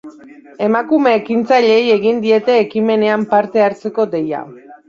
Emakume 0.67 1.11
ekintzaileei 1.17 1.93
egin 1.97 2.23
diete 2.25 2.57
ekimenean 2.65 3.29
parte 3.35 3.65
hartzeko 3.67 4.09
deia. 4.17 4.43